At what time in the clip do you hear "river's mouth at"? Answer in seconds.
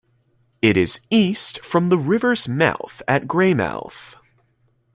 1.99-3.27